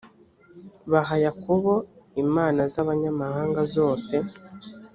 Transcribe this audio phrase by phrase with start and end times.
[0.91, 1.71] baha yakobo
[2.23, 4.15] imana z’ abanyamahanga zose